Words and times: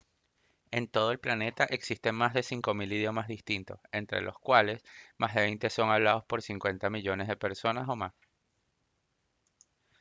en 0.71 0.87
todo 0.87 1.11
el 1.11 1.19
planeta 1.19 1.63
existen 1.65 2.15
más 2.15 2.33
de 2.33 2.41
5000 2.41 2.91
idiomas 2.91 3.27
distintos 3.27 3.79
entre 3.91 4.21
los 4.23 4.35
cuales 4.39 4.81
más 5.19 5.35
de 5.35 5.41
veinte 5.41 5.69
son 5.69 5.91
hablados 5.91 6.23
por 6.23 6.41
50 6.41 6.89
millones 6.89 7.27
de 7.27 7.37
personas 7.37 7.87
o 7.87 7.95
más 7.95 8.13